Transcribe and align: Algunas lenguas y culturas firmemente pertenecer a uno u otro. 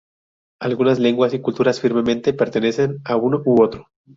Algunas 0.59 0.97
lenguas 0.97 1.35
y 1.35 1.41
culturas 1.41 1.79
firmemente 1.79 2.33
pertenecer 2.33 2.97
a 3.05 3.17
uno 3.17 3.43
u 3.45 3.61
otro. 3.61 3.89